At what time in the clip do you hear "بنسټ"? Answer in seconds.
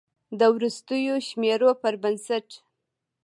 2.03-2.47